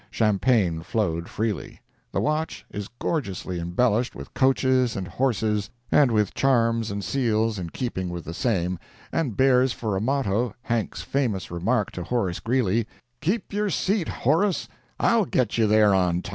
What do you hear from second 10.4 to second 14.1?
Hank's famous remark to Horace Greeley: "KEEP YOUR SEAT,